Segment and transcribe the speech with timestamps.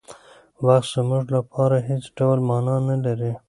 [0.65, 3.31] وخت زموږ لپاره هېڅ ډول مانا نهلري.